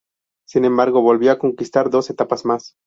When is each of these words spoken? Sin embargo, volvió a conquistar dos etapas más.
Sin 0.47 0.65
embargo, 0.65 1.03
volvió 1.03 1.31
a 1.31 1.37
conquistar 1.37 1.91
dos 1.91 2.09
etapas 2.09 2.43
más. 2.43 2.75